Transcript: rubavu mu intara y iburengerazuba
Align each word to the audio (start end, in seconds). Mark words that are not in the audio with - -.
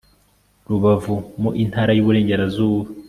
rubavu 0.69 1.15
mu 1.41 1.49
intara 1.63 1.91
y 1.93 1.99
iburengerazuba 2.01 2.87